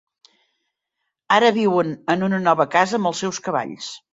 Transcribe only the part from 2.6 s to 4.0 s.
casa amb els seus cavalls.